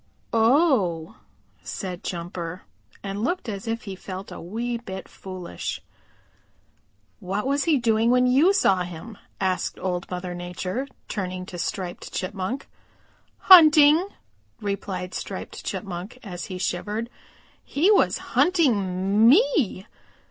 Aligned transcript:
"Oh," 0.33 1.17
said 1.61 2.03
Jumper 2.03 2.63
and 3.03 3.23
looked 3.23 3.47
as 3.47 3.67
if 3.67 3.83
he 3.83 3.95
felt 3.95 4.31
a 4.31 4.41
wee 4.41 4.77
bit 4.79 5.07
foolish. 5.07 5.79
"What 7.19 7.45
was 7.45 7.65
he 7.65 7.77
doing 7.77 8.09
when 8.09 8.25
you 8.25 8.51
saw 8.51 8.81
him?" 8.81 9.19
asked 9.39 9.77
Old 9.77 10.09
Mother 10.09 10.33
Nature, 10.33 10.87
turning 11.07 11.45
to 11.45 11.59
Striped 11.59 12.11
Chipmunk. 12.11 12.67
"Hunting," 13.41 14.07
replied 14.59 15.13
Striped 15.13 15.63
Chipmunk, 15.63 16.17
and 16.23 16.39
shivered. 16.41 17.07
"He 17.63 17.91
was 17.91 18.17
hunting 18.33 19.29
me. 19.29 19.85